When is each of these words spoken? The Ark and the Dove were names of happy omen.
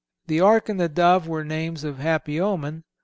The 0.25 0.39
Ark 0.41 0.67
and 0.67 0.79
the 0.79 0.89
Dove 0.89 1.27
were 1.27 1.43
names 1.45 1.83
of 1.83 1.99
happy 1.99 2.41
omen. 2.41 2.85